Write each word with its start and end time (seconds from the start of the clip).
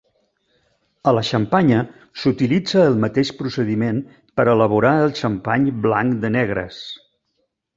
A 1.11 1.11
la 1.17 1.23
Xampanya 1.27 1.81
s'utilitza 2.21 2.81
el 2.91 2.97
mateix 3.05 3.31
procediment 3.43 4.01
per 4.41 4.47
elaborar 4.55 4.95
el 5.05 5.15
xampany 5.21 5.69
blanc 5.85 6.21
de 6.25 6.33
negres. 6.41 6.83